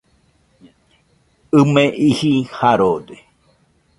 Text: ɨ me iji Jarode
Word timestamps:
ɨ 1.57 1.59
me 1.73 1.83
iji 2.07 2.31
Jarode 2.57 3.15